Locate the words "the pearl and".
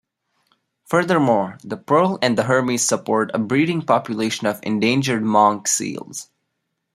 1.63-2.35